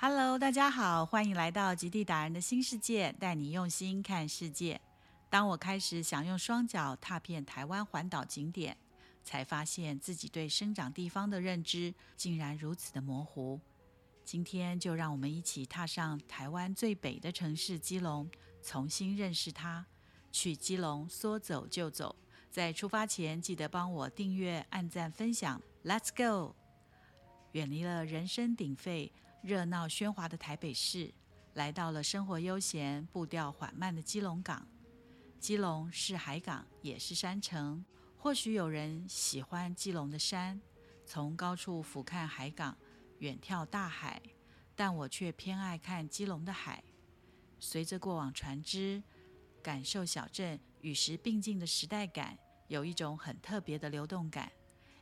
[0.00, 4.80] Hello，大家好，欢迎来到极地达人的新世界，带你用心看世界。
[5.28, 8.76] 当我开始想用双脚踏遍台湾环岛景点，
[9.24, 13.60] 才发现自己对生长地方的认知竟然如此的模糊。
[14.24, 18.30] 今天就让我们一起踏上台湾最北的城市基隆，
[18.62, 19.84] 重新认识它。
[20.30, 22.14] 去基隆，说走就走。
[22.52, 25.60] 在出发前，记得帮我订阅、按赞、分享。
[25.84, 26.54] Let's go！
[27.52, 29.10] 远离了人声鼎沸、
[29.40, 31.12] 热闹喧哗的台北市，
[31.54, 34.66] 来到了生活悠闲、步调缓慢的基隆港。
[35.38, 37.84] 基隆是海港，也是山城。
[38.16, 40.60] 或许有人喜欢基隆的山，
[41.06, 42.76] 从高处俯瞰海港，
[43.20, 44.20] 远眺大海；
[44.74, 46.82] 但我却偏爱看基隆的海。
[47.60, 49.00] 随着过往船只，
[49.62, 54.50] 感受小镇与时并进的时代感，有一种很特别的流动感。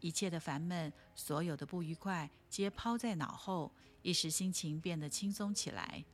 [0.00, 6.04] 一切的烦闷，所有的不愉快，皆抛在脑后，一时心情变得轻松起来。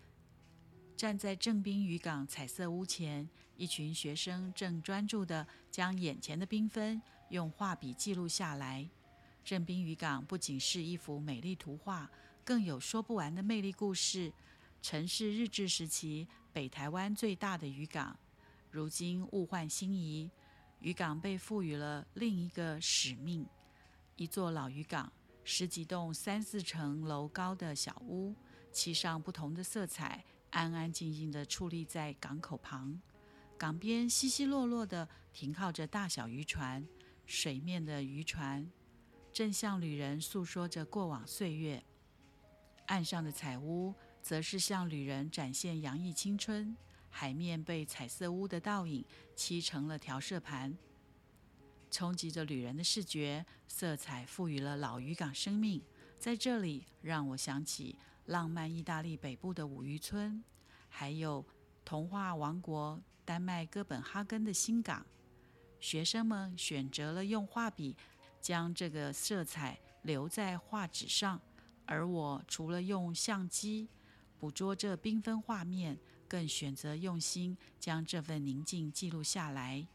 [0.96, 8.88] 站在正滨渔港彩色屋前，一群学生正专注地将眼前的缤纷用画笔记录下来。
[9.44, 12.10] 正滨渔港不仅是一幅美丽图画，
[12.44, 14.32] 更有说不完的魅力故事。
[14.80, 18.16] 曾是日治时期北台湾最大的渔港，
[18.70, 20.30] 如今物换星移，
[20.80, 23.46] 渔港被赋予了另一个使命。
[24.16, 25.12] 一座老渔港，
[25.42, 28.32] 十几栋三四层楼高的小屋，
[28.70, 33.00] 漆上不同的色彩，安安静静地矗立在港口旁。
[33.58, 36.86] 港边稀稀落落地停靠着大小渔船，
[37.26, 38.70] 水面的渔船
[39.32, 41.82] 正向旅人诉说着过往岁月。
[42.86, 43.92] 岸上的彩屋，
[44.22, 46.76] 则是向旅人展现洋溢青春。
[47.10, 49.04] 海面被彩色屋的倒影
[49.34, 50.76] 漆成了调色盘。
[51.95, 55.81] 冲击着旅人的视觉，色彩赋予了老渔港生命。
[56.19, 60.42] 在这里，让我想起浪漫意大利北部的五渔村，
[60.89, 61.47] 还有
[61.84, 65.06] 童话王国丹麦哥本哈根的新港。
[65.78, 67.94] 学生们选择了用画笔
[68.41, 71.41] 将这个色彩留在画纸上，
[71.87, 73.88] 而我除了用相机
[74.41, 75.97] 捕捉这缤纷画面，
[76.27, 79.87] 更选择用心将这份宁静记录下来。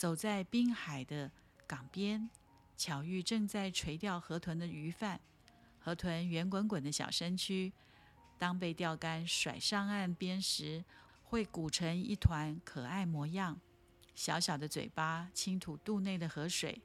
[0.00, 1.30] 走在滨海的
[1.66, 2.30] 港边，
[2.74, 5.20] 巧遇正在垂钓河豚的渔贩。
[5.78, 7.70] 河豚圆滚滚的小身躯，
[8.38, 10.82] 当被钓竿甩上岸边时，
[11.24, 13.60] 会鼓成一团可爱模样。
[14.14, 16.80] 小小的嘴巴轻吐肚内的河水，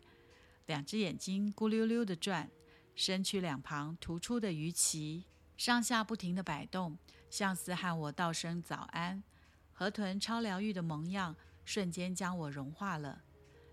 [0.66, 2.52] 两只眼睛咕溜溜的转，
[2.96, 5.24] 身躯两旁突出的鱼鳍
[5.56, 6.98] 上下不停的摆动，
[7.30, 9.24] 像似和我道声早安。
[9.72, 11.34] 河豚超疗愈的萌样。
[11.66, 13.24] 瞬间将我融化了。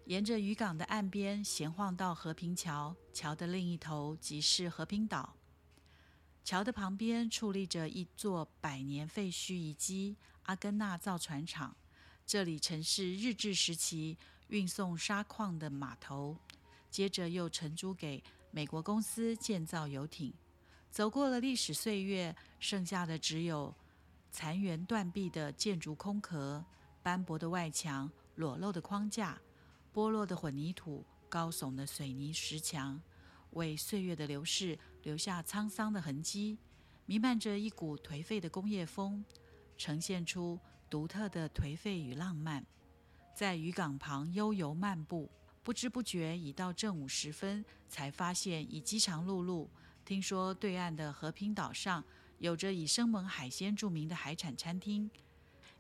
[0.06, 5.36] 沿着渔港的岸边闲晃到和平桥，桥的另一头即是和平岛。
[6.42, 11.76] 桥的旁边矗立着一座百年废墟遗迹——阿根纳造船厂。
[12.26, 16.36] 这里曾是日治时期运送砂矿的码头，
[16.90, 20.34] 接着又承租给美国公司建造游艇。
[20.90, 23.72] 走过了历史岁月，剩下的只有
[24.32, 26.64] 残垣断壁的建筑空壳。
[27.02, 29.40] 斑驳的外墙，裸露的框架，
[29.92, 33.00] 剥落的混凝土，高耸的水泥石墙，
[33.50, 36.58] 为岁月的流逝留下沧桑的痕迹。
[37.04, 39.24] 弥漫着一股颓废的工业风，
[39.76, 40.58] 呈现出
[40.88, 42.64] 独特的颓废与浪漫。
[43.34, 45.28] 在渔港旁悠游漫步，
[45.64, 49.68] 不知不觉已到正午时分，才发现已饥肠辘辘。
[50.04, 52.04] 听说对岸的和平岛上
[52.38, 55.10] 有着以生猛海鲜著名的海产餐厅。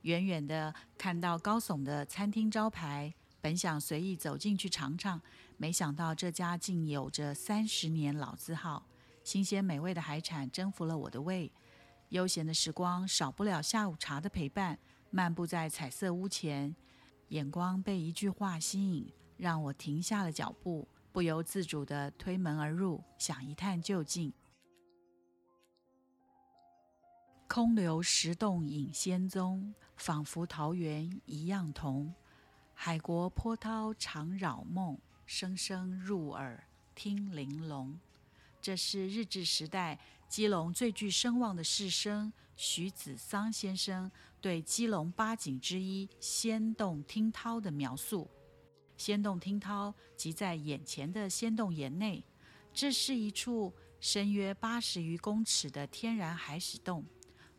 [0.02, 5.20] 远远的看到高耸的餐厅招牌，本想随意走进去尝尝，
[5.56, 8.84] 没想到这家竟有着三十年老字号。
[9.22, 11.52] 新鲜美味的海产征服了我的胃，
[12.08, 14.78] 悠闲的时光少不了下午茶的陪伴。
[15.10, 16.74] 漫步在彩色屋前，
[17.28, 24.32] 眼光被一句话吸引，让我停下了脚步，不由自主地推门而入，想一探究竟。
[27.46, 32.12] 空留石洞隐仙踪，仿佛桃源一样同。
[32.74, 37.96] 海国波涛常扰梦，声声入耳听玲珑。
[38.60, 39.96] 这是日治时代
[40.28, 44.10] 基隆最具声望的士绅徐子桑先生
[44.40, 48.28] 对基隆八景之一仙洞听涛的描述。
[48.96, 52.24] 仙洞听涛即在眼前的仙洞岩内，
[52.74, 57.04] 这是一处深约八十余公尺的天然海史洞。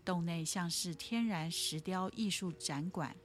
[0.04, 3.16] 洞内像是天然石雕艺术展馆，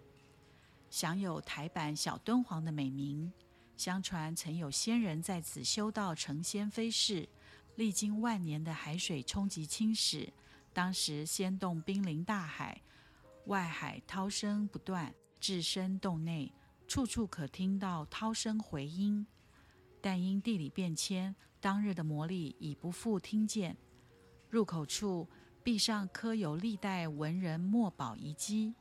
[0.88, 3.32] 享有台版小敦煌的美名。
[3.76, 7.28] 相传曾有仙人在此修道成仙飞逝，
[7.76, 10.28] 历经万年的海水冲击侵蚀，
[10.72, 12.80] 当时仙洞濒临大海，
[13.46, 16.52] 外海涛声不断，置身洞内，
[16.88, 19.24] 处处可听到涛声回音。
[20.00, 23.76] 但因地理变迁，当日的魔力已不复听见。
[24.50, 25.28] 入口处
[25.62, 28.74] 壁上刻有历代文人墨宝遗迹，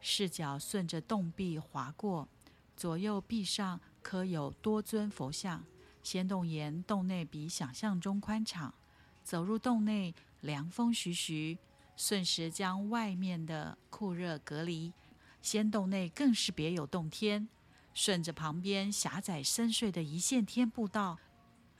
[0.00, 2.28] 视角顺着洞壁划过，
[2.76, 5.64] 左右壁上刻有多尊佛像。
[6.02, 8.74] 仙洞岩洞内比想象中宽敞，
[9.22, 11.58] 走入洞内，凉风徐徐，
[11.96, 14.92] 瞬时将外面的酷热隔离。
[15.40, 17.48] 仙洞内更是别有洞天，
[17.94, 21.18] 顺着旁边狭窄深邃的一线天步道，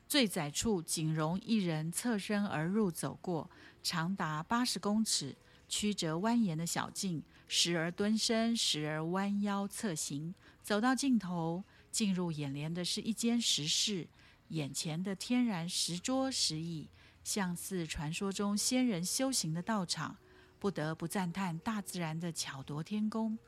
[0.08, 3.50] 最窄处仅容一人侧身而入走过，
[3.84, 5.36] 长达八十公尺，
[5.68, 11.62] 曲折蜿蜒的小径，时而蹲身，时而弯腰侧行，走到尽头。
[11.90, 14.08] 进入眼帘的是一间石室，
[14.48, 16.88] 眼前的天然石桌石椅，
[17.22, 20.16] 像似传说中仙人修行的道场，
[20.58, 23.38] 不得不赞叹大自然的巧夺天工。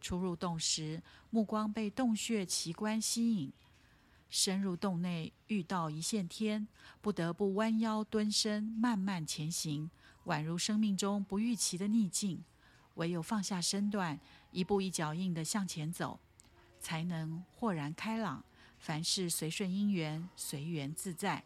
[0.00, 3.50] 初入洞时，目光被洞穴奇观吸引；
[4.28, 6.66] 深入洞内，遇到一线天，
[7.00, 9.90] 不得不弯腰蹲身，慢慢前行，
[10.26, 12.44] 宛如生命中不预期的逆境，
[12.94, 14.18] 唯有放下身段，
[14.50, 16.18] 一步一脚印地向前走。
[16.78, 18.44] 才能豁然开朗，
[18.78, 21.42] 凡事随顺因缘，随缘自在。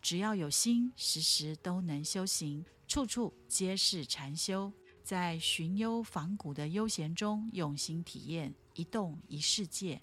[0.00, 4.72] 只要有心，时时都能修行，处处皆是禅修。
[5.02, 10.00] 在寻幽访古的悠闲中，用心体验一洞一世界。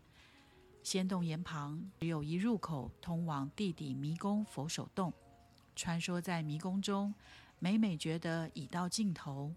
[0.87, 5.11] 仙洞岩旁只有一入口，通往地底迷宫佛手洞。
[5.75, 7.13] 穿梭在迷宫中，
[7.59, 9.53] 每每觉得已到尽头，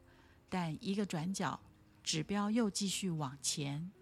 [0.49, 1.61] 但一个转角，
[2.03, 3.93] 指标又继续往前。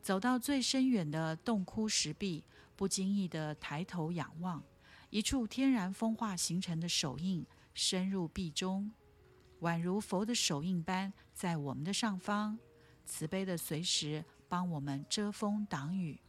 [0.00, 2.44] 走到最深远的洞窟石壁，
[2.76, 4.62] 不经意地抬头仰望，
[5.10, 7.44] 一处天然风化形成的手印
[7.74, 8.92] 深入壁中，
[9.62, 12.56] 宛如佛的手印般在我们的上方，
[13.04, 16.20] 慈悲的随时帮我们遮风挡雨。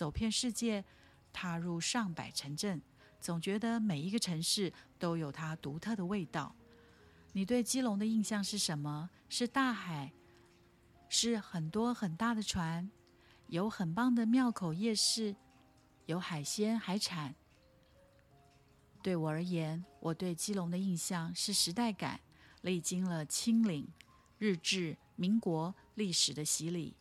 [0.00, 0.82] 走遍世界，
[1.30, 2.80] 踏入上百城镇，
[3.20, 6.56] 总觉得每一个城市都有它独特的味道。
[7.32, 9.10] 你对基隆的印象是什么？
[9.28, 10.10] 是大海？
[11.10, 12.90] 是很多很大的船？
[13.48, 15.36] 有很棒的庙口夜市，
[16.06, 17.34] 有海鲜海产。
[19.02, 22.18] 对我而言，我对基隆的印象是时代感，
[22.62, 23.86] 历经了清领、
[24.38, 26.96] 日治、民国历史的洗礼，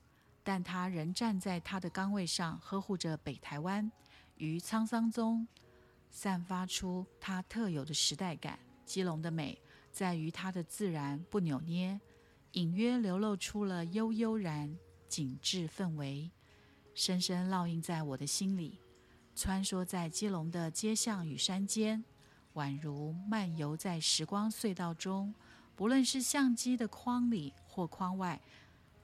[0.50, 3.92] 但他仍站在他的岗位上，呵护着北台湾
[4.38, 5.48] 于沧桑中，
[6.10, 8.57] 散发出他特有的时代感。
[8.84, 9.62] 基隆的美
[9.92, 12.01] 在于它的自然不扭捏，
[12.54, 14.75] 隐约流露出了悠悠然
[15.07, 16.31] 景致氛围。
[16.95, 18.80] 深深烙印在我的心里，
[19.36, 22.04] 穿梭在基隆的街巷与山间，
[22.56, 25.31] 宛如漫游在时光隧道中。
[25.75, 28.42] 不论是相机的框里或框外，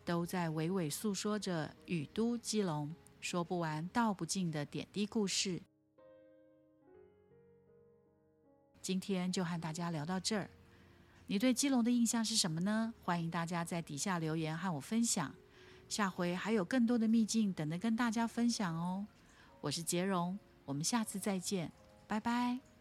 [0.05, 5.61] 都在娓娓诉说着雨都基隆说不完、道不尽的点滴故事。
[8.81, 10.47] 今天就和大家聊到这儿，
[11.25, 12.93] 你对基隆的印象是什么呢？
[13.03, 15.33] 欢迎大家在底下留言和我分享。
[15.89, 19.07] 下回还有更多的秘境等着跟大家分享哦！
[19.61, 21.71] 我是杰荣，我们下次再见，
[22.07, 22.75] 拜拜。